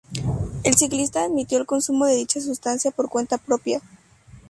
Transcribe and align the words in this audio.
El 0.63 0.73
ciclista 0.77 1.23
admitió 1.23 1.59
el 1.59 1.67
consumo 1.67 2.07
de 2.07 2.15
dicha 2.15 2.41
sustancia 2.41 2.89
por 2.89 3.07
cuenta 3.07 3.37
propia. 3.37 3.83